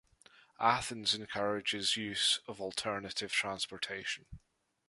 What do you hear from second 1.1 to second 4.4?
encourages use of alternative transportation.